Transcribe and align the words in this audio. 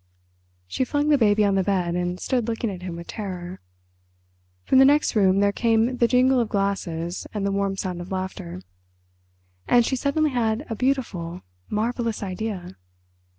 She 0.65 0.83
flung 0.83 1.09
the 1.09 1.17
baby 1.19 1.45
on 1.45 1.53
the 1.53 1.63
bed, 1.63 1.93
and 1.93 2.19
stood 2.19 2.47
looking 2.47 2.71
at 2.71 2.81
him 2.81 2.95
with 2.95 3.05
terror. 3.05 3.61
From 4.65 4.79
the 4.79 4.83
next 4.85 5.15
room 5.15 5.41
there 5.41 5.51
came 5.51 5.97
the 5.97 6.07
jingle 6.07 6.39
of 6.39 6.49
glasses 6.49 7.27
and 7.35 7.45
the 7.45 7.51
warm 7.51 7.77
sound 7.77 8.01
of 8.01 8.11
laughter. 8.11 8.63
And 9.67 9.85
she 9.85 9.95
suddenly 9.95 10.31
had 10.31 10.65
a 10.71 10.75
beautiful 10.75 11.41
marvellous 11.69 12.23
idea. 12.23 12.77